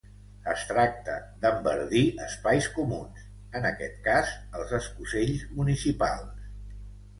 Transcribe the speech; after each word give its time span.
Es 0.51 0.61
tracta 0.69 1.17
d’enverdir 1.43 2.01
espais 2.29 2.71
comuns, 2.79 3.21
en 3.61 3.69
aquest 3.73 4.01
cas, 4.09 4.33
els 4.63 4.75
escocells 4.81 5.47
municipals. 5.63 6.53